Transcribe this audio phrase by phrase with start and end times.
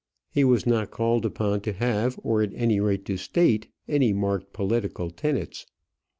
[0.31, 4.51] He was not called upon to have, or at any rate to state, any marked
[4.51, 5.67] political tenets.